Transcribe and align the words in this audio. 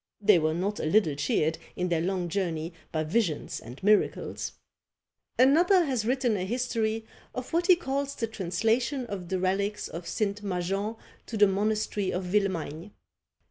They 0.19 0.39
were 0.39 0.55
not 0.55 0.79
a 0.79 0.85
little 0.85 1.13
cheered 1.13 1.59
in 1.75 1.89
their 1.89 2.01
long 2.01 2.27
journey 2.27 2.73
by 2.91 3.03
visions 3.03 3.59
and 3.59 3.83
miracles. 3.83 4.53
Another 5.37 5.85
has 5.85 6.05
written 6.05 6.35
a 6.35 6.43
history 6.43 7.05
of 7.35 7.53
what 7.53 7.67
he 7.67 7.75
calls 7.75 8.15
the 8.15 8.25
translation 8.25 9.05
of 9.05 9.29
the 9.29 9.37
relics 9.37 9.87
of 9.87 10.07
St. 10.07 10.41
Majean 10.41 10.97
to 11.27 11.37
the 11.37 11.45
monastery 11.45 12.11
of 12.11 12.23
Villemagne. 12.23 12.93